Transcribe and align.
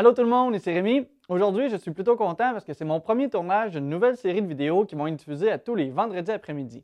Allô 0.00 0.14
tout 0.14 0.22
le 0.22 0.28
monde, 0.28 0.54
ici 0.54 0.72
Rémi. 0.72 1.06
Aujourd'hui, 1.28 1.68
je 1.68 1.76
suis 1.76 1.90
plutôt 1.90 2.16
content 2.16 2.52
parce 2.54 2.64
que 2.64 2.72
c'est 2.72 2.86
mon 2.86 3.00
premier 3.00 3.28
tournage 3.28 3.72
d'une 3.72 3.90
nouvelle 3.90 4.16
série 4.16 4.40
de 4.40 4.46
vidéos 4.46 4.86
qui 4.86 4.94
vont 4.94 5.06
être 5.06 5.16
diffusées 5.16 5.50
à 5.50 5.58
tous 5.58 5.74
les 5.74 5.90
vendredis 5.90 6.32
après-midi. 6.32 6.82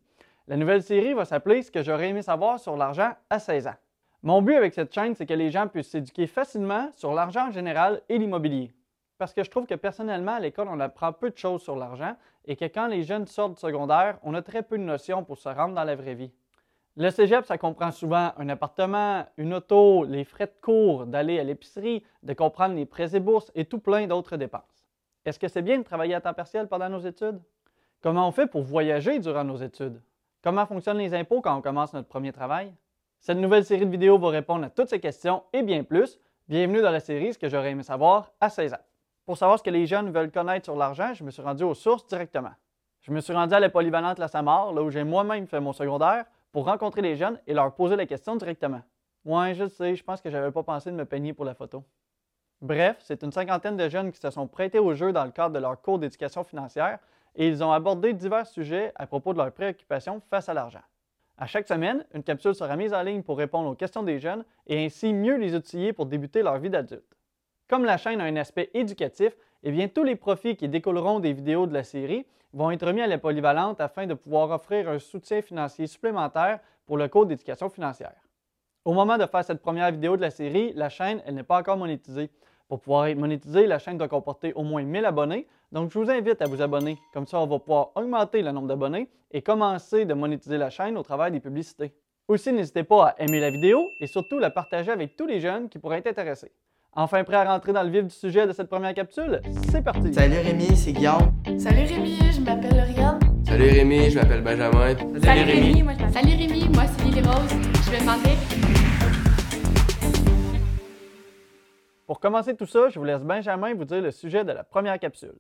La 0.49 0.59
nouvelle 0.59 0.83
série 0.83 1.15
va 1.15 1.25
s'appeler 1.25 1.63
Ce 1.63 1.71
que 1.71 1.83
j'aurais 1.83 2.11
aimé 2.11 2.21
savoir 2.21 2.61
sur 2.61 2.77
l'argent 2.77 3.13
à 3.31 3.39
16 3.39 3.69
ans. 3.69 3.75
Mon 4.23 4.43
but 4.43 4.55
avec 4.55 4.75
cette 4.75 4.93
chaîne, 4.93 5.15
c'est 5.15 5.25
que 5.25 5.33
les 5.33 5.51
gens 5.51 5.67
puissent 5.67 5.89
s'éduquer 5.89 6.27
facilement 6.27 6.91
sur 6.93 7.15
l'argent 7.15 7.49
en 7.49 7.53
général 7.53 8.03
et 8.11 8.19
l'immobilier. 8.19 8.75
Parce 9.17 9.33
que 9.33 9.43
je 9.43 9.49
trouve 9.49 9.65
que 9.65 9.77
personnellement, 9.77 10.35
à 10.35 10.41
l'école, 10.41 10.69
on 10.71 10.79
apprend 10.79 11.15
peu 11.15 11.31
de 11.31 11.39
choses 11.39 11.63
sur 11.63 11.75
l'argent 11.75 12.17
et 12.45 12.55
que 12.55 12.67
quand 12.67 12.87
les 12.87 13.03
jeunes 13.03 13.27
sortent 13.27 13.55
du 13.55 13.61
secondaire, 13.61 14.19
on 14.25 14.35
a 14.35 14.43
très 14.43 14.63
peu 14.63 14.77
de 14.77 14.83
notions 14.83 15.25
pour 15.25 15.39
se 15.39 15.49
rendre 15.49 15.75
dans 15.75 15.85
la 15.85 15.97
vraie 15.97 16.17
vie. 16.17 16.33
Le 16.99 17.11
cégep, 17.11 17.45
ça 17.45 17.59
comprend 17.59 17.91
souvent 17.91 18.33
un 18.39 18.49
appartement, 18.49 19.27
une 19.37 19.53
auto, 19.53 20.05
les 20.05 20.25
frais 20.25 20.47
de 20.47 20.55
cours, 20.63 21.05
d'aller 21.05 21.39
à 21.39 21.45
l'épicerie, 21.45 22.03
de 22.23 22.33
comprendre 22.33 22.75
les 22.75 22.87
prêts 22.87 23.15
et 23.15 23.21
bourses 23.21 23.53
et 23.55 23.67
tout 23.67 23.81
plein 23.81 24.07
d'autres 24.07 24.39
dépenses. 24.39 24.87
Est-ce 25.27 25.39
que 25.39 25.47
c'est 25.49 25.61
bien 25.61 25.77
de 25.77 25.83
travailler 25.83 26.15
à 26.15 26.23
temps 26.23 26.33
partiel 26.33 26.69
pendant 26.69 26.89
nos 26.89 27.01
études? 27.01 27.39
Comment 28.01 28.27
on 28.27 28.33
fait 28.33 28.47
pour 28.47 28.63
voyager 28.63 29.19
durant 29.19 29.45
nos 29.45 29.59
études? 29.59 30.01
Comment 30.43 30.65
fonctionnent 30.65 30.97
les 30.97 31.13
impôts 31.13 31.43
quand 31.43 31.55
on 31.55 31.61
commence 31.61 31.93
notre 31.93 32.09
premier 32.09 32.33
travail? 32.33 32.73
Cette 33.21 33.37
nouvelle 33.37 33.67
série 33.67 33.85
de 33.85 33.91
vidéos 33.91 34.17
va 34.17 34.31
répondre 34.31 34.65
à 34.65 34.71
toutes 34.71 34.89
ces 34.89 35.01
questions 35.01 35.43
et 35.53 35.63
bien 35.63 35.85
plus. 35.85 36.19
Bienvenue 36.49 36.81
dans 36.81 36.93
la 36.93 37.01
série 37.01 37.35
Ce 37.35 37.39
que 37.39 37.51
j'aurais 37.51 37.73
aimé 37.73 37.83
savoir 37.83 38.33
à 38.41 38.49
16 38.49 38.73
ans. 38.73 38.85
Pour 39.27 39.37
savoir 39.37 39.59
ce 39.59 39.65
que 39.65 39.71
les 39.71 39.87
jeunes 39.87 40.11
veulent 40.11 40.31
connaître 40.31 40.65
sur 40.65 40.77
l'argent, 40.77 41.13
je 41.13 41.25
me 41.25 41.31
suis 41.31 41.43
rendu 41.43 41.63
aux 41.63 41.75
sources 41.75 42.07
directement. 42.07 42.53
Je 43.03 43.13
me 43.13 43.21
suis 43.21 43.35
rendu 43.35 43.53
à 43.53 43.61
la 43.61 43.69
polyvalente 43.69 44.19
La 44.19 44.29
Samar, 44.29 44.73
là 44.73 44.83
où 44.83 44.91
j'ai 44.91 45.05
moi-même 45.05 45.47
fait 45.47 45.61
mon 45.61 45.75
secondaire, 45.75 46.25
pour 46.57 46.65
rencontrer 46.65 47.03
les 47.03 47.17
jeunes 47.17 47.39
et 47.47 47.53
leur 47.53 47.75
poser 47.75 47.97
la 47.97 48.07
question 48.07 48.35
directement. 48.35 48.81
Ouais, 49.27 49.53
je 49.53 49.69
sais, 49.69 49.95
je 49.95 50.03
pense 50.03 50.23
que 50.23 50.31
j'avais 50.31 50.51
pas 50.51 50.63
pensé 50.63 50.91
de 50.91 50.97
me 50.97 51.05
peigner 51.05 51.35
pour 51.35 51.45
la 51.45 51.53
photo. 51.53 51.85
Bref, 52.63 52.97
c'est 53.01 53.23
une 53.23 53.31
cinquantaine 53.31 53.77
de 53.77 53.91
jeunes 53.91 54.11
qui 54.11 54.19
se 54.19 54.31
sont 54.31 54.47
prêtés 54.47 54.79
au 54.79 54.95
jeu 54.95 55.13
dans 55.13 55.27
le 55.27 55.33
cadre 55.33 55.55
de 55.55 55.59
leur 55.59 55.79
cours 55.83 55.99
d'éducation 55.99 56.45
financière 56.45 56.99
et 57.35 57.47
ils 57.47 57.63
ont 57.63 57.73
abordé 57.73 58.15
divers 58.15 58.47
sujets 58.47 58.91
à 58.95 59.07
propos 59.07 59.35
de 59.35 59.39
leurs 59.39 59.53
préoccupations 59.53 60.23
face 60.31 60.49
à 60.49 60.55
l'argent. 60.55 60.81
À 61.37 61.47
chaque 61.47 61.69
semaine, 61.69 62.07
une 62.15 62.23
capsule 62.23 62.55
sera 62.55 62.75
mise 62.75 62.95
en 62.95 63.03
ligne 63.03 63.23
pour 63.23 63.37
répondre 63.37 63.69
aux 63.69 63.75
questions 63.75 64.03
des 64.03 64.19
jeunes 64.19 64.43
et 64.67 64.83
ainsi 64.83 65.13
mieux 65.13 65.37
les 65.37 65.55
outiller 65.55 65.93
pour 65.93 66.07
débuter 66.07 66.43
leur 66.43 66.57
vie 66.57 66.71
d'adulte. 66.71 67.19
Comme 67.69 67.85
la 67.85 67.99
chaîne 67.99 68.23
a 68.23 68.25
un 68.25 68.37
aspect 68.37 68.71
éducatif, 68.73 69.37
eh 69.63 69.71
bien, 69.71 69.89
tous 69.89 70.05
les 70.05 70.17
profits 70.17 70.57
qui 70.57 70.69
découleront 70.69 71.21
des 71.21 71.33
vidéos 71.33 71.67
de 71.67 71.75
la 71.75 71.85
série 71.85 72.27
vont 72.53 72.71
être 72.71 72.91
mis 72.93 73.03
à 73.03 73.07
la 73.07 73.19
polyvalente 73.19 73.81
afin 73.81 74.07
de 74.07 74.15
pouvoir 74.15 74.51
offrir 74.51 74.89
un 74.89 74.99
soutien 74.99 75.43
financier 75.43 75.87
supplémentaire 75.87 76.61
pour 76.87 76.97
le 76.97 77.09
cours 77.09 77.27
d'éducation 77.27 77.69
financière. 77.69 78.15
Au 78.85 78.93
moment 78.93 79.19
de 79.19 79.27
faire 79.27 79.45
cette 79.45 79.61
première 79.61 79.91
vidéo 79.91 80.17
de 80.17 80.23
la 80.23 80.31
série, 80.31 80.73
la 80.75 80.89
chaîne 80.89 81.21
n'est 81.31 81.43
pas 81.43 81.59
encore 81.59 81.77
monétisée. 81.77 82.31
Pour 82.69 82.81
pouvoir 82.81 83.07
être 83.07 83.19
monétisée, 83.19 83.67
la 83.67 83.79
chaîne 83.79 83.99
doit 83.99 84.09
comporter 84.09 84.53
au 84.55 84.63
moins 84.63 84.83
1000 84.83 85.05
abonnés, 85.05 85.47
donc 85.73 85.91
je 85.91 85.99
vous 85.99 86.11
invite 86.11 86.41
à 86.41 86.47
vous 86.47 86.63
abonner. 86.63 86.97
Comme 87.13 87.27
ça, 87.27 87.41
on 87.41 87.47
va 87.47 87.59
pouvoir 87.59 87.91
augmenter 87.97 88.43
le 88.43 88.53
nombre 88.53 88.69
d'abonnés 88.69 89.09
et 89.31 89.43
commencer 89.43 90.05
de 90.05 90.15
monétiser 90.15 90.57
la 90.57 90.71
chaîne 90.71 90.97
au 90.97 91.03
travers 91.03 91.31
des 91.31 91.41
publicités. 91.41 91.93
Aussi, 92.29 92.53
n'hésitez 92.53 92.83
pas 92.83 93.09
à 93.09 93.23
aimer 93.23 93.41
la 93.41 93.51
vidéo 93.51 93.91
et 94.01 94.07
surtout 94.07 94.39
la 94.39 94.51
partager 94.51 94.91
avec 94.91 95.17
tous 95.17 95.27
les 95.27 95.41
jeunes 95.41 95.69
qui 95.69 95.79
pourraient 95.79 95.99
être 95.99 96.09
intéressés. 96.09 96.53
Enfin 96.99 97.25
prêt 97.25 97.37
à 97.37 97.45
rentrer 97.45 97.73
dans 97.75 97.83
le 97.83 97.91
vif 97.91 98.05
du 98.05 98.15
sujet 98.15 98.47
de 98.47 98.53
cette 98.53 98.69
première 98.69 98.95
capsule? 98.95 99.43
C'est 99.71 99.83
parti! 99.83 100.15
Salut 100.15 100.39
Rémi, 100.39 100.75
c'est 100.75 100.93
Guillaume. 100.93 101.31
Salut 101.59 101.85
Rémi, 101.85 102.17
je 102.33 102.41
m'appelle 102.41 102.75
Lauriane. 102.75 103.19
Salut 103.47 103.69
Rémi, 103.69 104.11
je 104.11 104.19
m'appelle 104.19 104.41
Benjamin. 104.43 104.97
Salut, 105.23 105.43
Rémi. 105.43 105.83
moi 105.83 105.93
je 105.93 106.03
m'appelle- 106.05 106.13
Salut 106.15 106.37
Rémi, 106.37 106.69
moi 106.75 106.85
c'est 106.87 107.05
Lily 107.05 107.21
Rose. 107.21 107.51
Je 107.85 107.91
me 107.91 108.01
demandais. 108.01 108.37
Pour 112.07 112.19
commencer 112.19 112.55
tout 112.55 112.67
ça, 112.67 112.89
je 112.89 112.99
vous 112.99 113.05
laisse 113.05 113.21
Benjamin 113.23 113.75
vous 113.75 113.85
dire 113.85 114.01
le 114.01 114.11
sujet 114.11 114.43
de 114.45 114.53
la 114.53 114.65
première 114.65 114.99
capsule. 114.99 115.35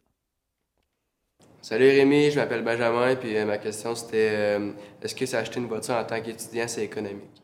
Salut 1.62 1.88
Rémi, 1.88 2.30
je 2.32 2.38
m'appelle 2.38 2.62
Benjamin, 2.64 3.16
puis 3.16 3.34
euh, 3.36 3.46
ma 3.46 3.56
question 3.56 3.94
c'était 3.94 4.30
euh, 4.32 4.72
est-ce 5.02 5.14
que 5.14 5.24
c'est 5.24 5.38
acheter 5.38 5.58
une 5.58 5.66
voiture 5.66 5.94
en 5.94 6.04
tant 6.04 6.20
qu'étudiant, 6.20 6.68
c'est 6.68 6.84
économique? 6.84 7.42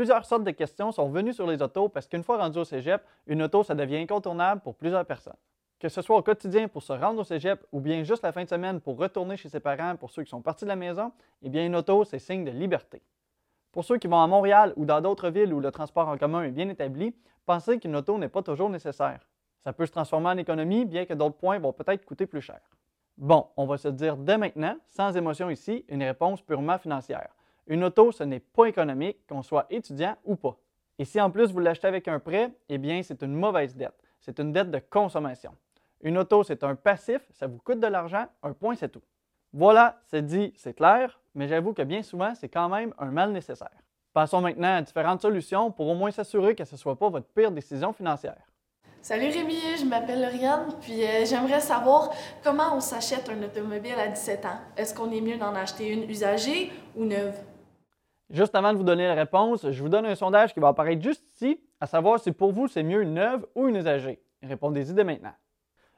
Plusieurs 0.00 0.24
sortes 0.24 0.44
de 0.44 0.50
questions 0.50 0.92
sont 0.92 1.10
venues 1.10 1.34
sur 1.34 1.46
les 1.46 1.60
autos 1.60 1.90
parce 1.90 2.08
qu'une 2.08 2.22
fois 2.22 2.38
rendu 2.38 2.58
au 2.58 2.64
cégep, 2.64 3.02
une 3.26 3.42
auto, 3.42 3.62
ça 3.62 3.74
devient 3.74 3.98
incontournable 3.98 4.62
pour 4.62 4.74
plusieurs 4.74 5.04
personnes. 5.04 5.36
Que 5.78 5.90
ce 5.90 6.00
soit 6.00 6.16
au 6.16 6.22
quotidien 6.22 6.68
pour 6.68 6.82
se 6.82 6.94
rendre 6.94 7.20
au 7.20 7.24
cégep 7.24 7.66
ou 7.70 7.80
bien 7.80 8.02
juste 8.02 8.22
la 8.22 8.32
fin 8.32 8.44
de 8.44 8.48
semaine 8.48 8.80
pour 8.80 8.96
retourner 8.96 9.36
chez 9.36 9.50
ses 9.50 9.60
parents 9.60 9.96
pour 9.96 10.08
ceux 10.08 10.22
qui 10.22 10.30
sont 10.30 10.40
partis 10.40 10.64
de 10.64 10.70
la 10.70 10.76
maison, 10.76 11.12
eh 11.42 11.50
bien 11.50 11.66
une 11.66 11.76
auto, 11.76 12.04
c'est 12.04 12.18
signe 12.18 12.46
de 12.46 12.50
liberté. 12.50 13.02
Pour 13.72 13.84
ceux 13.84 13.98
qui 13.98 14.06
vont 14.06 14.22
à 14.22 14.26
Montréal 14.26 14.72
ou 14.76 14.86
dans 14.86 15.02
d'autres 15.02 15.28
villes 15.28 15.52
où 15.52 15.60
le 15.60 15.70
transport 15.70 16.08
en 16.08 16.16
commun 16.16 16.44
est 16.44 16.50
bien 16.50 16.70
établi, 16.70 17.14
pensez 17.44 17.78
qu'une 17.78 17.94
auto 17.94 18.16
n'est 18.16 18.30
pas 18.30 18.42
toujours 18.42 18.70
nécessaire. 18.70 19.20
Ça 19.58 19.74
peut 19.74 19.84
se 19.84 19.92
transformer 19.92 20.30
en 20.30 20.38
économie, 20.38 20.86
bien 20.86 21.04
que 21.04 21.12
d'autres 21.12 21.36
points 21.36 21.58
vont 21.58 21.74
peut-être 21.74 22.06
coûter 22.06 22.24
plus 22.24 22.40
cher. 22.40 22.62
Bon, 23.18 23.48
on 23.58 23.66
va 23.66 23.76
se 23.76 23.88
dire 23.88 24.16
dès 24.16 24.38
maintenant, 24.38 24.76
sans 24.86 25.14
émotion 25.14 25.50
ici, 25.50 25.84
une 25.90 26.02
réponse 26.02 26.40
purement 26.40 26.78
financière. 26.78 27.28
Une 27.66 27.84
auto, 27.84 28.12
ce 28.12 28.24
n'est 28.24 28.40
pas 28.40 28.66
économique, 28.66 29.26
qu'on 29.28 29.42
soit 29.42 29.66
étudiant 29.70 30.16
ou 30.24 30.36
pas. 30.36 30.56
Et 30.98 31.04
si 31.04 31.20
en 31.20 31.30
plus 31.30 31.52
vous 31.52 31.60
l'achetez 31.60 31.86
avec 31.86 32.08
un 32.08 32.18
prêt, 32.18 32.52
eh 32.68 32.78
bien 32.78 33.02
c'est 33.02 33.22
une 33.22 33.34
mauvaise 33.34 33.76
dette. 33.76 33.94
C'est 34.20 34.38
une 34.38 34.52
dette 34.52 34.70
de 34.70 34.78
consommation. 34.78 35.52
Une 36.02 36.18
auto, 36.18 36.42
c'est 36.44 36.64
un 36.64 36.74
passif, 36.74 37.20
ça 37.32 37.46
vous 37.46 37.58
coûte 37.58 37.80
de 37.80 37.86
l'argent, 37.86 38.26
un 38.42 38.52
point, 38.52 38.74
c'est 38.74 38.88
tout. 38.88 39.02
Voilà, 39.52 40.00
c'est 40.06 40.24
dit, 40.24 40.52
c'est 40.56 40.74
clair, 40.74 41.20
mais 41.34 41.48
j'avoue 41.48 41.72
que 41.72 41.82
bien 41.82 42.02
souvent, 42.02 42.34
c'est 42.34 42.48
quand 42.48 42.68
même 42.68 42.94
un 42.98 43.10
mal 43.10 43.32
nécessaire. 43.32 43.70
Passons 44.12 44.40
maintenant 44.40 44.76
à 44.76 44.82
différentes 44.82 45.22
solutions 45.22 45.70
pour 45.70 45.88
au 45.88 45.94
moins 45.94 46.10
s'assurer 46.10 46.54
que 46.54 46.64
ce 46.64 46.74
ne 46.74 46.78
soit 46.78 46.98
pas 46.98 47.08
votre 47.08 47.28
pire 47.28 47.50
décision 47.50 47.92
financière. 47.92 48.38
Salut 49.02 49.28
Rémi, 49.28 49.58
je 49.78 49.84
m'appelle 49.86 50.20
Lauriane, 50.20 50.74
puis 50.80 51.04
euh, 51.04 51.24
j'aimerais 51.24 51.60
savoir 51.60 52.10
comment 52.44 52.76
on 52.76 52.80
s'achète 52.80 53.30
un 53.30 53.42
automobile 53.42 53.94
à 53.98 54.08
17 54.08 54.44
ans. 54.44 54.58
Est-ce 54.76 54.94
qu'on 54.94 55.10
est 55.10 55.22
mieux 55.22 55.38
d'en 55.38 55.54
acheter 55.54 55.88
une 55.88 56.08
usagée 56.08 56.70
ou 56.94 57.04
neuve? 57.04 57.34
Juste 58.30 58.54
avant 58.54 58.72
de 58.72 58.78
vous 58.78 58.84
donner 58.84 59.08
la 59.08 59.14
réponse, 59.14 59.68
je 59.68 59.82
vous 59.82 59.88
donne 59.88 60.06
un 60.06 60.14
sondage 60.14 60.54
qui 60.54 60.60
va 60.60 60.68
apparaître 60.68 61.02
juste 61.02 61.24
ici, 61.34 61.60
à 61.80 61.86
savoir 61.86 62.20
si 62.20 62.30
pour 62.30 62.52
vous 62.52 62.68
c'est 62.68 62.84
mieux 62.84 63.02
une 63.02 63.14
neuve 63.14 63.44
ou 63.56 63.66
une 63.66 63.74
usagée. 63.74 64.22
Répondez-y 64.40 64.94
dès 64.94 65.02
maintenant. 65.02 65.34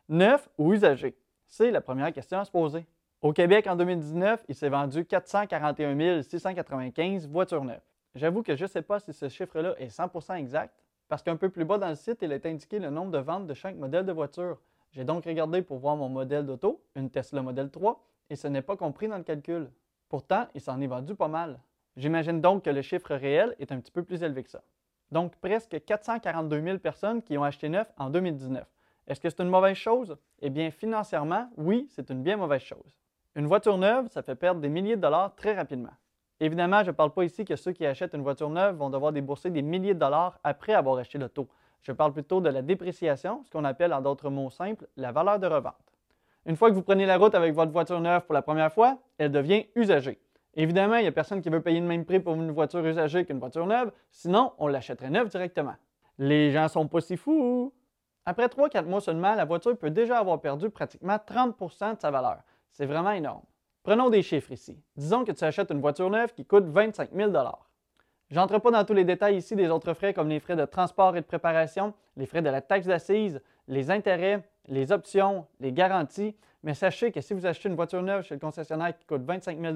Neuf 0.08 0.48
ou 0.56 0.72
usagé? 0.72 1.14
C'est 1.46 1.70
la 1.70 1.82
première 1.82 2.10
question 2.10 2.38
à 2.38 2.46
se 2.46 2.50
poser. 2.50 2.86
Au 3.20 3.34
Québec, 3.34 3.66
en 3.66 3.76
2019, 3.76 4.46
il 4.48 4.54
s'est 4.54 4.70
vendu 4.70 5.04
441 5.04 6.22
695 6.22 7.28
voitures 7.28 7.64
neuves. 7.64 7.82
J'avoue 8.14 8.42
que 8.42 8.56
je 8.56 8.64
ne 8.64 8.68
sais 8.68 8.82
pas 8.82 8.98
si 8.98 9.12
ce 9.12 9.28
chiffre-là 9.28 9.74
est 9.78 9.94
100% 9.94 10.34
exact, 10.36 10.74
parce 11.08 11.22
qu'un 11.22 11.36
peu 11.36 11.50
plus 11.50 11.66
bas 11.66 11.76
dans 11.76 11.90
le 11.90 11.94
site, 11.96 12.18
il 12.22 12.32
est 12.32 12.46
indiqué 12.46 12.78
le 12.78 12.88
nombre 12.88 13.10
de 13.10 13.18
ventes 13.18 13.46
de 13.46 13.52
chaque 13.52 13.76
modèle 13.76 14.06
de 14.06 14.12
voiture. 14.12 14.58
J'ai 14.90 15.04
donc 15.04 15.26
regardé 15.26 15.60
pour 15.60 15.78
voir 15.78 15.96
mon 15.96 16.08
modèle 16.08 16.46
d'auto, 16.46 16.82
une 16.96 17.10
Tesla 17.10 17.42
Model 17.42 17.70
3, 17.70 18.02
et 18.30 18.36
ce 18.36 18.48
n'est 18.48 18.62
pas 18.62 18.76
compris 18.76 19.08
dans 19.08 19.18
le 19.18 19.22
calcul. 19.22 19.70
Pourtant, 20.08 20.46
il 20.54 20.62
s'en 20.62 20.80
est 20.80 20.86
vendu 20.86 21.14
pas 21.14 21.28
mal. 21.28 21.58
J'imagine 21.96 22.40
donc 22.40 22.64
que 22.64 22.70
le 22.70 22.82
chiffre 22.82 23.14
réel 23.14 23.54
est 23.58 23.70
un 23.72 23.80
petit 23.80 23.92
peu 23.92 24.02
plus 24.02 24.22
élevé 24.22 24.42
que 24.44 24.50
ça. 24.50 24.62
Donc, 25.10 25.36
presque 25.36 25.84
442 25.84 26.62
000 26.62 26.78
personnes 26.78 27.22
qui 27.22 27.36
ont 27.36 27.44
acheté 27.44 27.68
neuf 27.68 27.92
en 27.98 28.08
2019. 28.08 28.64
Est-ce 29.06 29.20
que 29.20 29.28
c'est 29.28 29.42
une 29.42 29.50
mauvaise 29.50 29.76
chose? 29.76 30.16
Eh 30.40 30.48
bien, 30.48 30.70
financièrement, 30.70 31.50
oui, 31.56 31.86
c'est 31.90 32.08
une 32.10 32.22
bien 32.22 32.36
mauvaise 32.36 32.62
chose. 32.62 32.98
Une 33.34 33.46
voiture 33.46 33.76
neuve, 33.76 34.08
ça 34.08 34.22
fait 34.22 34.34
perdre 34.34 34.60
des 34.60 34.68
milliers 34.68 34.96
de 34.96 35.02
dollars 35.02 35.34
très 35.34 35.54
rapidement. 35.54 35.92
Évidemment, 36.40 36.82
je 36.82 36.90
ne 36.90 36.96
parle 36.96 37.12
pas 37.12 37.24
ici 37.24 37.44
que 37.44 37.56
ceux 37.56 37.72
qui 37.72 37.84
achètent 37.84 38.14
une 38.14 38.22
voiture 38.22 38.50
neuve 38.50 38.76
vont 38.76 38.90
devoir 38.90 39.12
débourser 39.12 39.50
des 39.50 39.62
milliers 39.62 39.94
de 39.94 39.98
dollars 39.98 40.38
après 40.44 40.72
avoir 40.72 40.98
acheté 40.98 41.18
l'auto. 41.18 41.48
Je 41.82 41.92
parle 41.92 42.12
plutôt 42.12 42.40
de 42.40 42.48
la 42.48 42.62
dépréciation, 42.62 43.42
ce 43.44 43.50
qu'on 43.50 43.64
appelle 43.64 43.92
en 43.92 44.00
d'autres 44.00 44.30
mots 44.30 44.50
simples 44.50 44.86
la 44.96 45.12
valeur 45.12 45.38
de 45.38 45.46
revente. 45.46 45.74
Une 46.46 46.56
fois 46.56 46.70
que 46.70 46.74
vous 46.74 46.82
prenez 46.82 47.06
la 47.06 47.18
route 47.18 47.34
avec 47.34 47.54
votre 47.54 47.70
voiture 47.70 48.00
neuve 48.00 48.22
pour 48.22 48.34
la 48.34 48.42
première 48.42 48.72
fois, 48.72 48.98
elle 49.18 49.30
devient 49.30 49.66
usagée. 49.74 50.18
Évidemment, 50.54 50.96
il 50.96 51.02
n'y 51.02 51.08
a 51.08 51.12
personne 51.12 51.40
qui 51.40 51.48
veut 51.48 51.62
payer 51.62 51.80
le 51.80 51.86
même 51.86 52.04
prix 52.04 52.20
pour 52.20 52.34
une 52.34 52.50
voiture 52.50 52.84
usagée 52.84 53.24
qu'une 53.24 53.38
voiture 53.38 53.66
neuve, 53.66 53.90
sinon 54.10 54.52
on 54.58 54.66
l'achèterait 54.66 55.10
neuve 55.10 55.28
directement. 55.28 55.74
Les 56.18 56.50
gens 56.50 56.68
sont 56.68 56.86
pas 56.86 57.00
si 57.00 57.16
fous. 57.16 57.72
Après 58.26 58.46
3-4 58.46 58.84
mois 58.84 59.00
seulement, 59.00 59.34
la 59.34 59.44
voiture 59.44 59.76
peut 59.76 59.90
déjà 59.90 60.18
avoir 60.18 60.40
perdu 60.40 60.68
pratiquement 60.68 61.16
30% 61.16 61.96
de 61.96 62.00
sa 62.00 62.10
valeur. 62.10 62.42
C'est 62.70 62.86
vraiment 62.86 63.12
énorme. 63.12 63.42
Prenons 63.82 64.10
des 64.10 64.22
chiffres 64.22 64.52
ici. 64.52 64.78
Disons 64.96 65.24
que 65.24 65.32
tu 65.32 65.42
achètes 65.42 65.70
une 65.70 65.80
voiture 65.80 66.08
neuve 66.08 66.32
qui 66.34 66.44
coûte 66.44 66.64
25 66.66 67.10
000 67.12 67.32
Je 68.28 68.36
n'entre 68.36 68.58
pas 68.58 68.70
dans 68.70 68.84
tous 68.84 68.94
les 68.94 69.04
détails 69.04 69.36
ici 69.36 69.56
des 69.56 69.68
autres 69.68 69.94
frais 69.94 70.14
comme 70.14 70.28
les 70.28 70.38
frais 70.38 70.54
de 70.54 70.66
transport 70.66 71.16
et 71.16 71.20
de 71.20 71.26
préparation, 71.26 71.94
les 72.16 72.26
frais 72.26 72.42
de 72.42 72.50
la 72.50 72.60
taxe 72.60 72.86
d'assises, 72.86 73.40
les 73.66 73.90
intérêts, 73.90 74.48
les 74.68 74.92
options, 74.92 75.46
les 75.58 75.72
garanties, 75.72 76.36
mais 76.62 76.74
sachez 76.74 77.10
que 77.10 77.20
si 77.20 77.34
vous 77.34 77.46
achetez 77.46 77.68
une 77.68 77.74
voiture 77.74 78.02
neuve 78.02 78.22
chez 78.22 78.34
le 78.34 78.40
concessionnaire 78.40 78.96
qui 78.96 79.04
coûte 79.04 79.22
25 79.22 79.60
000 79.60 79.74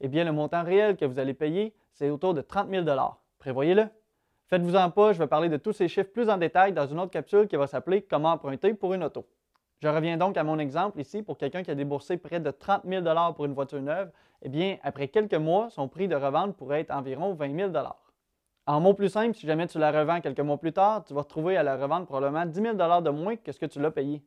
eh 0.00 0.08
bien 0.08 0.24
le 0.24 0.32
montant 0.32 0.64
réel 0.64 0.96
que 0.96 1.04
vous 1.04 1.18
allez 1.18 1.34
payer, 1.34 1.74
c'est 1.92 2.10
autour 2.10 2.34
de 2.34 2.40
30 2.40 2.68
000 2.68 2.84
Prévoyez-le. 3.38 3.88
Faites-vous-en 4.48 4.90
pas, 4.90 5.12
je 5.12 5.18
vais 5.18 5.26
parler 5.26 5.48
de 5.48 5.56
tous 5.56 5.72
ces 5.72 5.88
chiffres 5.88 6.10
plus 6.12 6.28
en 6.28 6.36
détail 6.36 6.72
dans 6.72 6.86
une 6.86 7.00
autre 7.00 7.10
capsule 7.10 7.48
qui 7.48 7.56
va 7.56 7.66
s'appeler 7.66 8.02
Comment 8.02 8.32
emprunter 8.32 8.74
pour 8.74 8.94
une 8.94 9.02
auto. 9.02 9.26
Je 9.82 9.88
reviens 9.88 10.16
donc 10.16 10.36
à 10.36 10.44
mon 10.44 10.58
exemple 10.58 11.00
ici 11.00 11.22
pour 11.22 11.36
quelqu'un 11.36 11.62
qui 11.62 11.70
a 11.70 11.74
déboursé 11.74 12.16
près 12.16 12.40
de 12.40 12.50
30 12.50 12.82
000 12.86 13.04
pour 13.34 13.44
une 13.44 13.52
voiture 13.52 13.82
neuve. 13.82 14.10
Eh 14.42 14.48
bien, 14.48 14.78
après 14.82 15.08
quelques 15.08 15.34
mois, 15.34 15.68
son 15.70 15.88
prix 15.88 16.08
de 16.08 16.14
revente 16.14 16.56
pourrait 16.56 16.80
être 16.80 16.92
environ 16.92 17.34
20 17.34 17.72
000 17.72 17.72
En 18.66 18.80
mots 18.80 18.94
plus 18.94 19.08
simples, 19.10 19.34
si 19.34 19.46
jamais 19.46 19.66
tu 19.66 19.78
la 19.78 19.90
revends 19.90 20.20
quelques 20.20 20.40
mois 20.40 20.58
plus 20.58 20.72
tard, 20.72 21.04
tu 21.04 21.12
vas 21.12 21.22
retrouver 21.22 21.56
à 21.56 21.62
la 21.62 21.76
revendre 21.76 22.06
probablement 22.06 22.46
10 22.46 22.60
000 22.60 22.74
de 22.74 23.10
moins 23.10 23.36
que 23.36 23.52
ce 23.52 23.58
que 23.58 23.66
tu 23.66 23.80
l'as 23.80 23.90
payé. 23.90 24.22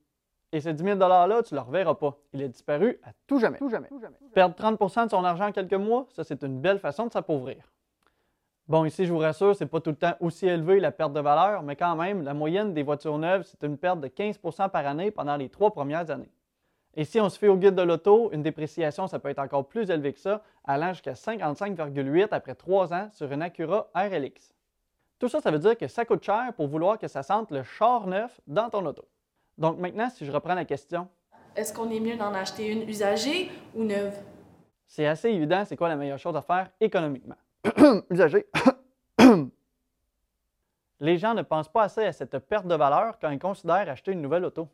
Et 0.52 0.62
ces 0.62 0.74
10 0.74 0.84
000 0.84 0.98
$-là, 0.98 1.44
tu 1.44 1.54
ne 1.54 1.60
le 1.60 1.66
reverras 1.66 1.96
pas. 1.96 2.18
Il 2.34 2.42
est 2.42 2.50
disparu 2.50 3.00
à 3.04 3.12
tout 3.28 3.40
jamais. 3.40 3.60
Tout 3.60 3.70
jamais. 3.70 3.88
Perdre 4.34 4.56
30% 4.56 5.06
de 5.06 5.10
son 5.12 5.24
argent 5.24 5.48
en 5.48 5.52
quelques 5.52 5.74
mois, 5.74 6.08
ça, 6.12 6.24
c'est 6.24 6.44
une 6.44 6.60
belle 6.60 6.80
façon 6.80 7.06
de 7.08 7.12
s'appauvrir. 7.12 7.72
Bon, 8.68 8.86
ici, 8.86 9.06
je 9.06 9.12
vous 9.12 9.20
rassure, 9.20 9.56
ce 9.56 9.64
n'est 9.64 9.70
pas 9.70 9.80
tout 9.82 9.90
le 9.90 9.96
temps 9.96 10.14
aussi 10.20 10.48
élevé 10.48 10.80
la 10.80 10.92
perte 10.92 11.14
de 11.14 11.20
valeur, 11.20 11.64
mais 11.64 11.76
quand 11.76 11.96
même, 11.96 12.24
la 12.24 12.34
moyenne 12.36 12.74
des 12.74 12.84
voitures 12.84 13.18
neuves, 13.18 13.44
c'est 13.44 13.64
une 13.66 13.78
perte 13.78 14.00
de 14.00 14.08
15% 14.08 14.70
par 14.70 14.86
année 14.86 15.10
pendant 15.10 15.36
les 15.38 15.50
trois 15.50 15.72
premières 15.72 16.10
années. 16.12 16.30
Et 16.96 17.04
si 17.04 17.20
on 17.20 17.30
se 17.30 17.38
fait 17.38 17.48
au 17.48 17.58
guide 17.58 17.76
de 17.76 17.82
l'auto, 17.82 18.30
une 18.32 18.44
dépréciation, 18.44 19.08
ça 19.08 19.20
peut 19.20 19.30
être 19.30 19.40
encore 19.40 19.68
plus 19.68 19.90
élevé 19.90 20.14
que 20.14 20.20
ça, 20.20 20.44
allant 20.66 20.94
jusqu'à 20.94 21.14
55,8 21.14 22.28
après 22.32 22.56
trois 22.56 22.94
ans 22.94 23.10
sur 23.12 23.32
une 23.32 23.42
Acura 23.42 23.90
RLX. 23.96 24.54
Tout 25.20 25.30
ça, 25.30 25.42
ça 25.42 25.52
veut 25.52 25.60
dire 25.60 25.78
que 25.78 25.88
ça 25.88 26.06
coûte 26.06 26.24
cher 26.24 26.54
pour 26.56 26.68
vouloir 26.68 26.98
que 26.98 27.08
ça 27.08 27.24
sente 27.24 27.52
le 27.52 27.64
char 27.64 28.08
neuf 28.08 28.40
dans 28.48 28.70
ton 28.70 28.86
auto. 28.86 29.06
Donc 29.60 29.78
maintenant, 29.78 30.10
si 30.10 30.26
je 30.26 30.32
reprends 30.32 30.56
la 30.56 30.66
question. 30.66 31.08
Est-ce 31.56 31.74
qu'on 31.74 31.90
est 31.92 32.00
mieux 32.00 32.16
d'en 32.16 32.34
acheter 32.34 32.72
une 32.72 32.88
usagée 32.88 33.52
ou 33.76 33.84
neuve? 33.84 34.18
C'est 34.88 35.06
assez 35.06 35.30
évident, 35.30 35.66
c'est 35.66 35.76
quoi 35.76 35.90
la 35.90 35.98
meilleure 35.98 36.18
chose 36.18 36.36
à 36.36 36.42
faire 36.42 36.72
économiquement? 36.80 37.36
usagée. 38.10 38.48
Les 41.02 41.18
gens 41.18 41.34
ne 41.34 41.42
pensent 41.42 41.70
pas 41.70 41.84
assez 41.84 42.06
à 42.06 42.14
cette 42.14 42.40
perte 42.40 42.66
de 42.68 42.76
valeur 42.76 43.20
quand 43.20 43.30
ils 43.30 43.40
considèrent 43.40 43.90
acheter 43.90 44.14
une 44.14 44.22
nouvelle 44.22 44.46
auto. 44.46 44.70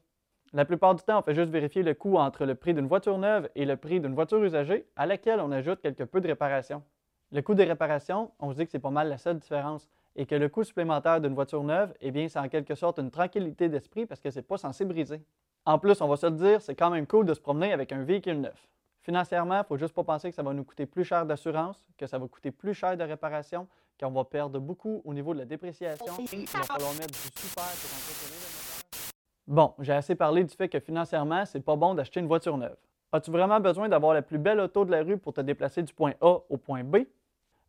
La 0.53 0.65
plupart 0.65 0.93
du 0.95 1.03
temps, 1.03 1.19
on 1.19 1.21
fait 1.23 1.35
juste 1.35 1.51
vérifier 1.51 1.83
le 1.83 1.95
coût 1.95 2.17
entre 2.17 2.45
le 2.45 2.55
prix 2.55 2.73
d'une 2.73 2.88
voiture 2.88 3.17
neuve 3.17 3.49
et 3.55 3.65
le 3.65 3.75
prix 3.77 3.99
d'une 3.99 4.13
voiture 4.13 4.43
usagée, 4.43 4.88
à 4.95 5.05
laquelle 5.05 5.39
on 5.39 5.51
ajoute 5.51 5.81
quelque 5.81 6.03
peu 6.03 6.21
de 6.21 6.27
réparation. 6.27 6.83
Le 7.31 7.41
coût 7.41 7.55
des 7.55 7.65
réparations, 7.65 8.31
on 8.39 8.51
se 8.51 8.57
dit 8.57 8.65
que 8.65 8.71
c'est 8.71 8.79
pas 8.79 8.91
mal 8.91 9.09
la 9.09 9.17
seule 9.17 9.39
différence 9.39 9.89
et 10.15 10.25
que 10.25 10.35
le 10.35 10.50
coût 10.50 10.63
supplémentaire 10.63 11.19
d'une 11.19 11.33
voiture 11.33 11.63
neuve, 11.63 11.94
eh 12.00 12.12
bien, 12.12 12.27
c'est 12.29 12.39
en 12.39 12.47
quelque 12.47 12.75
sorte 12.75 13.00
une 13.00 13.12
tranquillité 13.12 13.69
d'esprit 13.69 14.06
parce 14.06 14.21
que 14.21 14.31
c'est 14.31 14.41
pas 14.41 14.57
censé 14.57 14.85
briser. 14.85 15.21
En 15.65 15.79
plus, 15.79 16.00
on 16.01 16.07
va 16.07 16.15
se 16.15 16.27
le 16.27 16.33
dire, 16.33 16.62
c'est 16.62 16.75
quand 16.75 16.89
même 16.89 17.07
cool 17.07 17.25
de 17.25 17.33
se 17.33 17.41
promener 17.41 17.73
avec 17.73 17.91
un 17.91 18.03
véhicule 18.03 18.39
neuf. 18.39 18.67
Financièrement, 19.01 19.56
il 19.56 19.59
ne 19.59 19.63
faut 19.63 19.77
juste 19.77 19.94
pas 19.94 20.03
penser 20.03 20.29
que 20.29 20.35
ça 20.35 20.44
va 20.44 20.53
nous 20.53 20.63
coûter 20.63 20.85
plus 20.85 21.03
cher 21.03 21.25
d'assurance, 21.25 21.85
que 21.97 22.07
ça 22.07 22.17
va 22.17 22.27
coûter 22.27 22.51
plus 22.51 22.73
cher 22.73 22.95
de 22.97 23.03
réparation, 23.03 23.67
qu'on 24.00 24.12
va 24.12 24.23
perdre 24.23 24.59
beaucoup 24.59 25.01
au 25.06 25.13
niveau 25.13 25.33
de 25.33 25.39
la 25.39 25.45
dépréciation, 25.45 26.15
qu'il 26.25 26.45
va 26.47 26.63
falloir 26.63 26.94
mettre 26.94 27.12
du 27.12 27.17
super 27.17 27.63
pour 27.63 27.91
entretenir 27.94 28.39
le 28.41 28.56
moteur. 28.56 29.01
Bon, 29.47 29.73
j'ai 29.79 29.94
assez 29.94 30.15
parlé 30.15 30.44
du 30.44 30.56
fait 30.56 30.69
que 30.69 30.79
financièrement, 30.79 31.45
c'est 31.45 31.59
pas 31.59 31.75
bon 31.75 31.94
d'acheter 31.94 32.19
une 32.19 32.27
voiture 32.27 32.57
neuve. 32.57 32.77
As-tu 33.12 33.31
vraiment 33.31 33.59
besoin 33.59 33.88
d'avoir 33.88 34.13
la 34.13 34.21
plus 34.21 34.39
belle 34.39 34.59
auto 34.59 34.85
de 34.85 34.91
la 34.91 35.03
rue 35.03 35.17
pour 35.17 35.33
te 35.33 35.41
déplacer 35.41 35.83
du 35.83 35.94
point 35.94 36.13
A 36.21 36.38
au 36.50 36.57
point 36.57 36.83
B? 36.83 36.97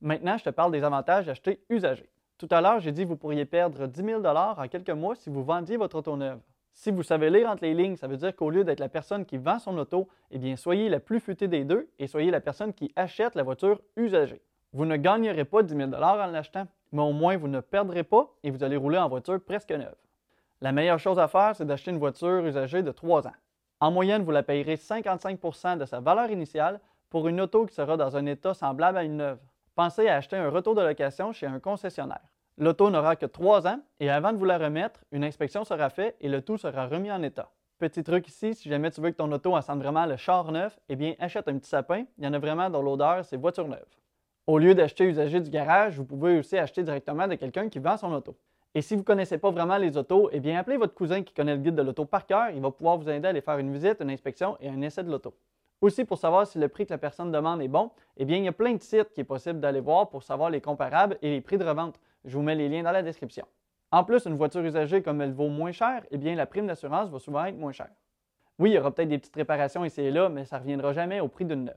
Maintenant, 0.01 0.39
je 0.39 0.45
te 0.45 0.51
parle 0.51 0.73
des 0.73 0.83
avantages 0.83 1.27
d'acheter 1.27 1.61
usagé. 1.69 2.09
Tout 2.39 2.49
à 2.51 2.61
l'heure, 2.61 2.81
j'ai 2.81 2.93
dit 2.93 3.05
que 3.05 3.09
vous 3.09 3.17
pourriez 3.17 3.47
perdre 3.47 3.87
10 3.87 4.05
000 4.05 4.27
en 4.27 4.69
quelques 4.69 4.91
mois 4.91 5.15
si 5.15 5.31
vous 5.31 5.43
vendiez 5.43 5.79
votre 5.79 5.97
auto 5.97 6.17
neuve. 6.19 6.39
Si 6.75 6.91
vous 6.91 7.03
savez 7.03 7.31
lire 7.31 7.49
entre 7.49 7.65
les 7.65 7.73
lignes, 7.73 7.97
ça 7.97 8.07
veut 8.07 8.19
dire 8.19 8.37
qu'au 8.37 8.51
lieu 8.51 8.63
d'être 8.63 8.81
la 8.81 8.91
personne 8.91 9.25
qui 9.25 9.39
vend 9.39 9.59
son 9.59 9.79
auto, 9.79 10.09
eh 10.31 10.39
bien, 10.39 10.55
soyez 10.57 10.91
la 10.91 11.01
plus 11.01 11.19
futée 11.19 11.49
des 11.49 11.65
deux 11.65 11.89
et 11.99 12.07
soyez 12.07 12.31
la 12.31 12.43
personne 12.43 12.75
qui 12.75 12.93
achète 12.95 13.35
la 13.37 13.43
voiture 13.43 13.81
usagée. 13.97 14.43
Vous 14.75 14.85
ne 14.85 14.97
gagnerez 14.97 15.47
pas 15.47 15.63
10 15.63 15.75
000 15.75 15.95
en 15.95 16.27
l'achetant, 16.27 16.67
mais 16.93 17.01
au 17.01 17.13
moins 17.13 17.39
vous 17.39 17.49
ne 17.49 17.61
perdrez 17.61 18.05
pas 18.05 18.31
et 18.43 18.51
vous 18.51 18.63
allez 18.63 18.77
rouler 18.77 18.99
en 18.99 19.09
voiture 19.09 19.41
presque 19.41 19.73
neuve. 19.73 19.97
La 20.61 20.73
meilleure 20.73 20.99
chose 20.99 21.19
à 21.19 21.29
faire, 21.29 21.57
c'est 21.57 21.65
d'acheter 21.65 21.91
une 21.91 21.99
voiture 21.99 22.45
usagée 22.45 22.83
de 22.83 22.93
3 22.93 23.27
ans. 23.27 23.35
En 23.81 23.91
moyenne, 23.91 24.23
vous 24.23 24.31
la 24.31 24.43
payerez 24.43 24.75
55% 24.75 25.79
de 25.79 25.87
sa 25.87 26.01
valeur 26.01 26.31
initiale 26.31 26.81
pour 27.09 27.29
une 27.29 27.41
auto 27.41 27.65
qui 27.65 27.75
sera 27.75 27.97
dans 27.97 28.15
un 28.19 28.27
état 28.27 28.53
semblable 28.53 28.99
à 28.99 29.05
une 29.05 29.17
neuve 29.17 29.39
pensez 29.77 30.09
à 30.09 30.17
acheter 30.17 30.37
un 30.37 30.49
retour 30.49 30.75
de 30.75 30.81
location 30.81 31.33
chez 31.33 31.47
un 31.47 31.61
concessionnaire. 31.61 32.33
L'auto 32.57 32.89
n'aura 32.91 33.15
que 33.15 33.27
trois 33.27 33.67
ans 33.67 33.79
et 34.01 34.09
avant 34.09 34.33
de 34.33 34.39
vous 34.39 34.47
la 34.47 34.57
remettre, 34.57 35.01
une 35.13 35.23
inspection 35.23 35.65
sera 35.65 35.91
faite 35.91 36.17
et 36.21 36.29
le 36.29 36.41
tout 36.41 36.57
sera 36.57 36.87
remis 36.87 37.13
en 37.13 37.23
état. 37.23 37.53
Petit 37.79 38.03
truc 38.03 38.27
ici, 38.27 38.55
si 38.55 38.71
jamais 38.71 38.91
tu 38.91 39.03
veux 39.03 39.11
que 39.11 39.17
ton 39.17 39.31
auto 39.31 39.61
sente 39.61 39.79
vraiment 39.79 40.07
le 40.07 40.17
char 40.17 40.51
neuf, 40.51 40.79
eh 40.89 40.97
bien 40.97 41.15
achète 41.19 41.47
un 41.49 41.59
petit 41.59 41.69
sapin, 41.69 42.05
il 42.17 42.25
y 42.25 42.27
en 42.27 42.33
a 42.33 42.39
vraiment 42.39 42.71
dans 42.71 42.81
l'odeur, 42.81 43.23
c'est 43.27 43.37
voiture 43.37 43.69
neuve. 43.69 43.85
Au 44.47 44.59
lieu 44.59 44.75
d'acheter 44.75 45.05
usagé 45.05 45.41
du 45.41 45.51
garage, 45.51 45.99
vous 45.99 46.07
pouvez 46.07 46.39
aussi 46.39 46.57
acheter 46.57 46.83
directement 46.83 47.29
de 47.29 47.35
quelqu'un 47.35 47.69
qui 47.69 47.79
vend 47.79 47.99
son 47.99 48.15
auto. 48.15 48.35
Et 48.75 48.81
si 48.81 48.95
vous 48.95 49.01
ne 49.01 49.05
connaissez 49.05 49.37
pas 49.37 49.51
vraiment 49.51 49.77
les 49.77 49.99
autos, 49.99 50.31
eh 50.33 50.41
bien 50.41 50.59
appelez 50.59 50.79
votre 50.79 50.95
cousin 50.95 51.23
qui 51.23 51.35
connaît 51.35 51.55
le 51.55 51.61
guide 51.61 51.75
de 51.75 51.83
l'auto 51.83 52.07
par 52.07 52.25
cœur, 52.25 52.49
il 52.51 52.63
va 52.63 52.71
pouvoir 52.71 52.97
vous 52.97 53.11
aider 53.11 53.27
à 53.27 53.31
aller 53.31 53.43
faire 53.43 53.59
une 53.59 53.73
visite, 53.73 54.01
une 54.01 54.11
inspection 54.11 54.57
et 54.61 54.71
un 54.71 54.81
essai 54.81 55.03
de 55.03 55.11
l'auto. 55.11 55.35
Aussi, 55.83 56.05
pour 56.05 56.19
savoir 56.19 56.47
si 56.47 56.59
le 56.59 56.69
prix 56.69 56.87
que 56.87 56.93
la 56.93 56.99
personne 56.99 57.31
demande 57.31 57.61
est 57.61 57.69
bon, 57.69 57.91
eh 58.17 58.25
bien, 58.25 58.39
il 58.39 58.45
y 58.45 58.49
a 58.49 58.53
plein 58.53 58.73
de 58.75 58.83
sites 58.83 59.13
qui 59.13 59.21
est 59.21 59.25
possible 59.25 59.61
d'aller 59.61 59.81
voir 59.81 60.09
pour 60.09 60.23
savoir 60.23 60.49
les 60.49 60.61
comparables 60.61 61.19
et 61.21 61.31
les 61.31 61.41
prix 61.41 61.59
de 61.59 61.65
revente. 61.65 62.01
Je 62.25 62.37
vous 62.37 62.43
mets 62.43 62.55
les 62.55 62.69
liens 62.69 62.83
dans 62.83 62.93
la 62.93 63.03
description. 63.03 63.47
En 63.93 64.03
plus, 64.03 64.25
une 64.25 64.35
voiture 64.35 64.63
usagée, 64.63 65.03
comme 65.03 65.21
elle 65.21 65.33
vaut 65.33 65.49
moins 65.49 65.73
cher, 65.73 66.03
eh 66.11 66.17
bien, 66.17 66.35
la 66.35 66.47
prime 66.47 66.67
d'assurance 66.67 67.11
va 67.11 67.19
souvent 67.19 67.45
être 67.45 67.59
moins 67.59 67.73
chère. 67.73 67.91
Oui, 68.59 68.71
il 68.71 68.75
y 68.75 68.79
aura 68.79 68.91
peut-être 68.91 69.09
des 69.09 69.19
petites 69.19 69.37
réparations 69.37 69.85
ici 69.85 70.01
et 70.01 70.11
là, 70.11 70.31
mais 70.31 70.47
ça 70.47 70.57
ne 70.57 70.63
reviendra 70.63 70.93
jamais 70.95 71.21
au 71.21 71.29
prix 71.29 71.45
d'une 71.45 71.65
neuve. 71.65 71.75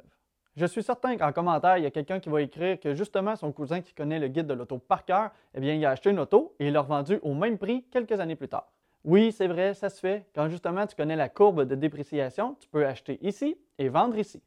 Je 0.55 0.65
suis 0.65 0.81
certain 0.81 1.17
qu'en 1.17 1.31
commentaire, 1.31 1.77
il 1.77 1.83
y 1.83 1.87
a 1.87 1.91
quelqu'un 1.91 2.19
qui 2.19 2.29
va 2.29 2.41
écrire 2.41 2.79
que 2.79 2.93
justement 2.93 3.35
son 3.35 3.51
cousin 3.51 3.81
qui 3.81 3.93
connaît 3.93 4.19
le 4.19 4.27
guide 4.27 4.47
de 4.47 4.53
l'auto 4.53 4.77
par 4.77 5.05
cœur, 5.05 5.31
eh 5.53 5.59
bien, 5.59 5.73
il 5.73 5.85
a 5.85 5.91
acheté 5.91 6.09
une 6.09 6.19
auto 6.19 6.55
et 6.59 6.67
il 6.67 6.73
l'a 6.73 6.81
revendue 6.81 7.19
au 7.21 7.33
même 7.33 7.57
prix 7.57 7.83
quelques 7.91 8.19
années 8.19 8.35
plus 8.35 8.47
tard. 8.47 8.71
Oui, 9.09 9.31
c'est 9.31 9.47
vrai, 9.47 9.73
ça 9.73 9.89
se 9.89 9.99
fait. 9.99 10.27
Quand 10.35 10.49
justement 10.49 10.85
tu 10.85 10.95
connais 10.95 11.15
la 11.15 11.29
courbe 11.29 11.63
de 11.63 11.73
dépréciation, 11.73 12.55
tu 12.59 12.69
peux 12.69 12.85
acheter 12.85 13.17
ici 13.25 13.57
et 13.79 13.89
vendre 13.89 14.15
ici. 14.19 14.39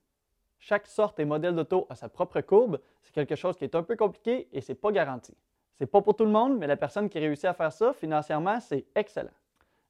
Chaque 0.61 0.87
sorte 0.87 1.19
et 1.19 1.25
modèle 1.25 1.57
d'auto 1.57 1.89
a 1.91 1.97
sa 1.97 2.09
propre 2.09 2.41
courbe. 2.43 2.79
C'est 3.03 3.13
quelque 3.13 3.35
chose 3.35 3.57
qui 3.57 3.65
est 3.65 3.75
un 3.75 3.83
peu 3.83 3.97
compliqué 3.97 4.47
et 4.53 4.61
ce 4.61 4.71
n'est 4.71 4.77
pas 4.77 4.93
garanti. 4.93 5.37
C'est 5.75 5.87
pas 5.87 6.01
pour 6.01 6.15
tout 6.15 6.25
le 6.25 6.31
monde, 6.31 6.59
mais 6.59 6.69
la 6.69 6.77
personne 6.77 7.09
qui 7.09 7.19
réussit 7.19 7.47
à 7.47 7.55
faire 7.55 7.73
ça, 7.73 7.93
financièrement, 7.93 8.61
c'est 8.61 8.87
excellent. 8.95 9.35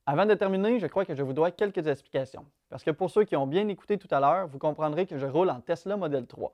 Avant 0.07 0.25
de 0.25 0.33
terminer, 0.33 0.79
je 0.79 0.87
crois 0.87 1.05
que 1.05 1.15
je 1.15 1.23
vous 1.23 1.35
dois 1.35 1.51
quelques 1.51 1.87
explications. 1.87 2.47
Parce 2.71 2.83
que 2.83 2.93
pour 2.93 3.11
ceux 3.11 3.25
qui 3.25 3.37
ont 3.37 3.47
bien 3.47 3.69
écouté 3.69 3.99
tout 3.99 4.09
à 4.11 4.21
l'heure, 4.21 4.47
vous 4.47 4.59
comprendrez 4.59 5.05
que 5.05 5.19
je 5.19 5.27
roule 5.27 5.51
en 5.51 5.61
Tesla 5.61 5.99
Model 5.99 6.27
3. 6.27 6.51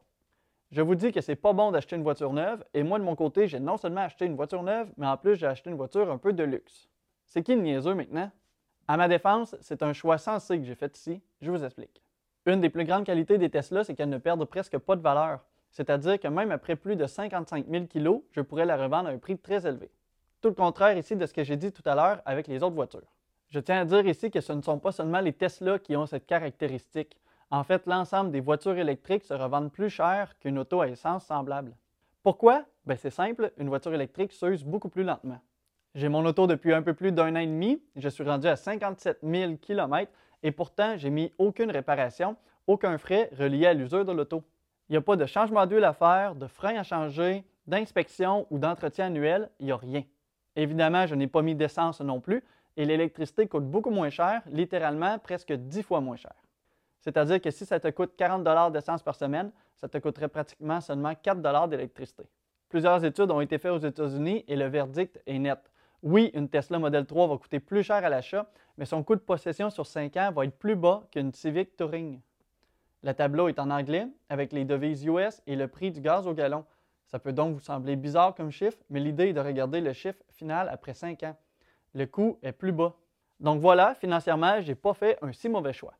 Je 0.72 0.82
vous 0.82 0.96
dis 0.96 1.12
que 1.12 1.20
c'est 1.20 1.36
pas 1.36 1.52
bon 1.52 1.70
d'acheter 1.70 1.94
une 1.94 2.02
voiture 2.02 2.32
neuve, 2.32 2.64
et 2.74 2.82
moi 2.82 2.98
de 2.98 3.04
mon 3.04 3.14
côté, 3.14 3.46
j'ai 3.46 3.60
non 3.60 3.76
seulement 3.76 4.00
acheté 4.00 4.24
une 4.24 4.34
voiture 4.34 4.64
neuve, 4.64 4.90
mais 4.96 5.06
en 5.06 5.16
plus 5.16 5.36
j'ai 5.36 5.46
acheté 5.46 5.70
une 5.70 5.76
voiture 5.76 6.10
un 6.10 6.18
peu 6.18 6.32
de 6.32 6.42
luxe. 6.42 6.88
C'est 7.28 7.42
qui 7.42 7.54
le 7.54 7.60
niaiseux 7.60 7.94
maintenant? 7.94 8.30
À 8.86 8.96
ma 8.96 9.06
défense, 9.06 9.54
c'est 9.60 9.82
un 9.82 9.92
choix 9.92 10.16
sensé 10.16 10.58
que 10.58 10.64
j'ai 10.64 10.74
fait 10.74 10.96
ici. 10.96 11.20
Je 11.42 11.50
vous 11.50 11.62
explique. 11.62 12.02
Une 12.46 12.62
des 12.62 12.70
plus 12.70 12.84
grandes 12.84 13.04
qualités 13.04 13.36
des 13.36 13.50
Tesla, 13.50 13.84
c'est 13.84 13.94
qu'elles 13.94 14.08
ne 14.08 14.16
perdent 14.16 14.46
presque 14.46 14.78
pas 14.78 14.96
de 14.96 15.02
valeur. 15.02 15.40
C'est-à-dire 15.70 16.18
que 16.18 16.28
même 16.28 16.50
après 16.50 16.74
plus 16.74 16.96
de 16.96 17.06
55 17.06 17.66
000 17.68 17.84
kg, 17.84 18.22
je 18.32 18.40
pourrais 18.40 18.64
la 18.64 18.78
revendre 18.78 19.10
à 19.10 19.12
un 19.12 19.18
prix 19.18 19.36
très 19.36 19.66
élevé. 19.66 19.90
Tout 20.40 20.48
le 20.48 20.54
contraire 20.54 20.96
ici 20.96 21.16
de 21.16 21.26
ce 21.26 21.34
que 21.34 21.44
j'ai 21.44 21.56
dit 21.56 21.70
tout 21.70 21.82
à 21.84 21.94
l'heure 21.94 22.22
avec 22.24 22.46
les 22.46 22.62
autres 22.62 22.74
voitures. 22.74 23.12
Je 23.48 23.60
tiens 23.60 23.82
à 23.82 23.84
dire 23.84 24.06
ici 24.06 24.30
que 24.30 24.40
ce 24.40 24.54
ne 24.54 24.62
sont 24.62 24.78
pas 24.78 24.92
seulement 24.92 25.20
les 25.20 25.34
Tesla 25.34 25.78
qui 25.78 25.94
ont 25.94 26.06
cette 26.06 26.26
caractéristique. 26.26 27.18
En 27.50 27.64
fait, 27.64 27.86
l'ensemble 27.86 28.30
des 28.30 28.40
voitures 28.40 28.78
électriques 28.78 29.24
se 29.24 29.34
revendent 29.34 29.72
plus 29.72 29.90
cher 29.90 30.38
qu'une 30.38 30.58
auto 30.58 30.80
à 30.80 30.88
essence 30.88 31.26
semblable. 31.26 31.76
Pourquoi? 32.22 32.64
Ben, 32.86 32.96
c'est 32.96 33.10
simple, 33.10 33.52
une 33.58 33.68
voiture 33.68 33.92
électrique 33.92 34.32
s'use 34.32 34.64
beaucoup 34.64 34.88
plus 34.88 35.02
lentement. 35.02 35.40
J'ai 35.94 36.08
mon 36.08 36.24
auto 36.26 36.46
depuis 36.46 36.72
un 36.72 36.82
peu 36.82 36.94
plus 36.94 37.12
d'un 37.12 37.34
an 37.34 37.40
et 37.40 37.46
demi. 37.46 37.82
Je 37.96 38.08
suis 38.08 38.24
rendu 38.24 38.46
à 38.46 38.56
57 38.56 39.20
000 39.22 39.56
km 39.56 40.12
et 40.42 40.52
pourtant, 40.52 40.96
j'ai 40.96 41.10
mis 41.10 41.32
aucune 41.38 41.70
réparation, 41.70 42.36
aucun 42.66 42.98
frais 42.98 43.30
relié 43.38 43.66
à 43.66 43.74
l'usure 43.74 44.04
de 44.04 44.12
l'auto. 44.12 44.44
Il 44.88 44.92
n'y 44.92 44.98
a 44.98 45.00
pas 45.00 45.16
de 45.16 45.26
changement 45.26 45.66
d'huile 45.66 45.84
à 45.84 45.92
faire, 45.92 46.34
de 46.34 46.46
frein 46.46 46.76
à 46.76 46.82
changer, 46.82 47.44
d'inspection 47.66 48.46
ou 48.50 48.58
d'entretien 48.58 49.06
annuel, 49.06 49.50
il 49.58 49.66
n'y 49.66 49.72
a 49.72 49.76
rien. 49.76 50.04
Évidemment, 50.56 51.06
je 51.06 51.14
n'ai 51.14 51.26
pas 51.26 51.42
mis 51.42 51.54
d'essence 51.54 52.00
non 52.00 52.20
plus 52.20 52.44
et 52.76 52.84
l'électricité 52.84 53.46
coûte 53.48 53.64
beaucoup 53.64 53.90
moins 53.90 54.10
cher, 54.10 54.42
littéralement 54.46 55.18
presque 55.18 55.52
10 55.52 55.82
fois 55.82 56.00
moins 56.00 56.16
cher. 56.16 56.34
C'est-à-dire 57.00 57.40
que 57.40 57.50
si 57.50 57.66
ça 57.66 57.80
te 57.80 57.88
coûte 57.88 58.12
40 58.16 58.72
d'essence 58.72 59.02
par 59.02 59.14
semaine, 59.14 59.50
ça 59.74 59.88
te 59.88 59.98
coûterait 59.98 60.28
pratiquement 60.28 60.80
seulement 60.80 61.14
4 61.14 61.68
d'électricité. 61.68 62.24
Plusieurs 62.68 63.04
études 63.04 63.30
ont 63.30 63.40
été 63.40 63.58
faites 63.58 63.72
aux 63.72 63.78
États-Unis 63.78 64.44
et 64.46 64.56
le 64.56 64.66
verdict 64.66 65.20
est 65.26 65.38
net. 65.38 65.58
Oui, 66.02 66.30
une 66.34 66.48
Tesla 66.48 66.78
Model 66.78 67.06
3 67.06 67.26
va 67.26 67.36
coûter 67.38 67.58
plus 67.58 67.82
cher 67.82 67.96
à 67.96 68.08
l'achat, 68.08 68.46
mais 68.76 68.84
son 68.84 69.02
coût 69.02 69.16
de 69.16 69.20
possession 69.20 69.68
sur 69.68 69.84
5 69.84 70.16
ans 70.16 70.30
va 70.32 70.44
être 70.44 70.56
plus 70.56 70.76
bas 70.76 71.02
qu'une 71.10 71.32
Civic 71.32 71.76
Touring. 71.76 72.20
Le 73.02 73.12
tableau 73.12 73.48
est 73.48 73.58
en 73.58 73.68
anglais 73.70 74.06
avec 74.28 74.52
les 74.52 74.64
devises 74.64 75.04
US 75.04 75.42
et 75.48 75.56
le 75.56 75.66
prix 75.66 75.90
du 75.90 76.00
gaz 76.00 76.28
au 76.28 76.34
gallon. 76.34 76.64
Ça 77.06 77.18
peut 77.18 77.32
donc 77.32 77.54
vous 77.54 77.60
sembler 77.60 77.96
bizarre 77.96 78.34
comme 78.36 78.52
chiffre, 78.52 78.78
mais 78.90 79.00
l'idée 79.00 79.28
est 79.28 79.32
de 79.32 79.40
regarder 79.40 79.80
le 79.80 79.92
chiffre 79.92 80.22
final 80.30 80.68
après 80.68 80.94
5 80.94 81.22
ans. 81.24 81.36
Le 81.94 82.06
coût 82.06 82.38
est 82.42 82.52
plus 82.52 82.72
bas. 82.72 82.94
Donc 83.40 83.60
voilà, 83.60 83.94
financièrement, 83.96 84.60
je 84.60 84.68
n'ai 84.68 84.74
pas 84.76 84.94
fait 84.94 85.18
un 85.20 85.32
si 85.32 85.48
mauvais 85.48 85.72
choix. 85.72 85.94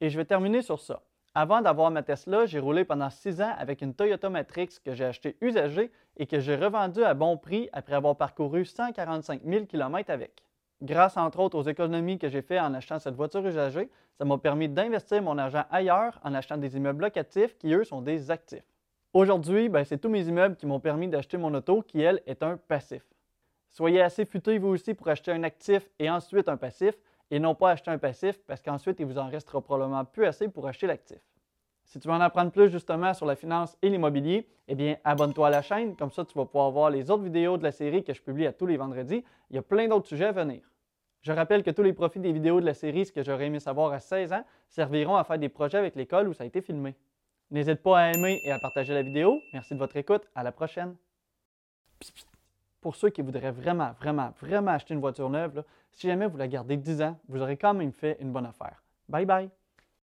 Et 0.00 0.08
je 0.08 0.16
vais 0.16 0.24
terminer 0.24 0.62
sur 0.62 0.80
ça. 0.80 1.02
Avant 1.34 1.62
d'avoir 1.62 1.90
ma 1.90 2.02
Tesla, 2.02 2.44
j'ai 2.44 2.58
roulé 2.58 2.84
pendant 2.84 3.08
six 3.08 3.40
ans 3.40 3.54
avec 3.56 3.80
une 3.80 3.94
Toyota 3.94 4.28
Matrix 4.28 4.68
que 4.84 4.92
j'ai 4.92 5.06
achetée 5.06 5.38
usagée 5.40 5.90
et 6.18 6.26
que 6.26 6.40
j'ai 6.40 6.56
revendue 6.56 7.04
à 7.04 7.14
bon 7.14 7.38
prix 7.38 7.70
après 7.72 7.94
avoir 7.94 8.16
parcouru 8.16 8.66
145 8.66 9.40
000 9.42 9.64
km 9.64 10.10
avec. 10.10 10.44
Grâce 10.82 11.16
entre 11.16 11.40
autres 11.40 11.56
aux 11.56 11.62
économies 11.62 12.18
que 12.18 12.28
j'ai 12.28 12.42
faites 12.42 12.60
en 12.60 12.74
achetant 12.74 12.98
cette 12.98 13.14
voiture 13.14 13.46
usagée, 13.46 13.88
ça 14.18 14.26
m'a 14.26 14.36
permis 14.36 14.68
d'investir 14.68 15.22
mon 15.22 15.38
argent 15.38 15.64
ailleurs 15.70 16.20
en 16.22 16.34
achetant 16.34 16.58
des 16.58 16.76
immeubles 16.76 17.00
locatifs 17.00 17.56
qui, 17.56 17.72
eux, 17.72 17.84
sont 17.84 18.02
des 18.02 18.30
actifs. 18.30 18.66
Aujourd'hui, 19.14 19.70
ben, 19.70 19.84
c'est 19.84 19.98
tous 19.98 20.10
mes 20.10 20.26
immeubles 20.28 20.56
qui 20.56 20.66
m'ont 20.66 20.80
permis 20.80 21.08
d'acheter 21.08 21.38
mon 21.38 21.54
auto 21.54 21.80
qui, 21.80 22.02
elle, 22.02 22.20
est 22.26 22.42
un 22.42 22.58
passif. 22.58 23.02
Soyez 23.70 24.02
assez 24.02 24.26
futé 24.26 24.58
vous 24.58 24.68
aussi 24.68 24.92
pour 24.92 25.08
acheter 25.08 25.32
un 25.32 25.44
actif 25.44 25.88
et 25.98 26.10
ensuite 26.10 26.50
un 26.50 26.58
passif 26.58 26.94
et 27.32 27.40
non 27.40 27.54
pas 27.54 27.70
acheter 27.70 27.90
un 27.90 27.98
passif 27.98 28.38
parce 28.46 28.60
qu'ensuite, 28.60 29.00
il 29.00 29.06
vous 29.06 29.18
en 29.18 29.28
restera 29.28 29.62
probablement 29.62 30.04
plus 30.04 30.26
assez 30.26 30.48
pour 30.48 30.68
acheter 30.68 30.86
l'actif. 30.86 31.18
Si 31.84 31.98
tu 31.98 32.06
veux 32.06 32.14
en 32.14 32.20
apprendre 32.20 32.52
plus 32.52 32.70
justement 32.70 33.14
sur 33.14 33.24
la 33.24 33.36
finance 33.36 33.76
et 33.80 33.88
l'immobilier, 33.88 34.46
eh 34.68 34.74
bien, 34.74 34.96
abonne-toi 35.02 35.48
à 35.48 35.50
la 35.50 35.62
chaîne, 35.62 35.96
comme 35.96 36.10
ça 36.10 36.26
tu 36.26 36.36
vas 36.36 36.44
pouvoir 36.44 36.70
voir 36.70 36.90
les 36.90 37.10
autres 37.10 37.22
vidéos 37.22 37.56
de 37.56 37.62
la 37.62 37.72
série 37.72 38.04
que 38.04 38.12
je 38.12 38.22
publie 38.22 38.46
à 38.46 38.52
tous 38.52 38.66
les 38.66 38.76
vendredis. 38.76 39.24
Il 39.50 39.56
y 39.56 39.58
a 39.58 39.62
plein 39.62 39.88
d'autres 39.88 40.06
sujets 40.06 40.26
à 40.26 40.32
venir. 40.32 40.62
Je 41.22 41.32
rappelle 41.32 41.62
que 41.62 41.70
tous 41.70 41.82
les 41.82 41.94
profits 41.94 42.20
des 42.20 42.32
vidéos 42.32 42.60
de 42.60 42.66
la 42.66 42.74
série 42.74 43.06
Ce 43.06 43.12
que 43.12 43.22
j'aurais 43.22 43.46
aimé 43.46 43.60
savoir 43.60 43.92
à 43.92 44.00
16 44.00 44.32
ans 44.34 44.44
serviront 44.68 45.16
à 45.16 45.24
faire 45.24 45.38
des 45.38 45.48
projets 45.48 45.78
avec 45.78 45.96
l'école 45.96 46.28
où 46.28 46.34
ça 46.34 46.44
a 46.44 46.46
été 46.46 46.60
filmé. 46.60 46.94
N'hésite 47.50 47.82
pas 47.82 47.98
à 47.98 48.12
aimer 48.12 48.40
et 48.44 48.52
à 48.52 48.58
partager 48.58 48.92
la 48.92 49.02
vidéo. 49.02 49.40
Merci 49.54 49.72
de 49.72 49.78
votre 49.78 49.96
écoute. 49.96 50.28
À 50.34 50.42
la 50.42 50.52
prochaine. 50.52 50.96
Pour 52.82 52.96
ceux 52.96 53.10
qui 53.10 53.22
voudraient 53.22 53.52
vraiment, 53.52 53.92
vraiment, 53.92 54.34
vraiment 54.40 54.72
acheter 54.72 54.92
une 54.92 55.00
voiture 55.00 55.30
neuve, 55.30 55.64
si 55.92 56.08
jamais 56.08 56.26
vous 56.26 56.36
la 56.36 56.48
gardez 56.48 56.76
10 56.76 57.00
ans, 57.00 57.18
vous 57.28 57.40
aurez 57.40 57.56
quand 57.56 57.72
même 57.72 57.92
fait 57.92 58.18
une 58.20 58.32
bonne 58.32 58.44
affaire. 58.44 58.82
Bye 59.08 59.24
bye! 59.24 59.50